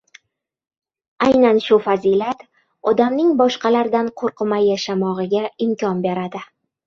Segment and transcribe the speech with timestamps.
[1.25, 2.41] Aynan shu fazilat
[2.91, 6.43] odamning boshqalardan qo‘rqmay yashamog‘iga imkon beradi.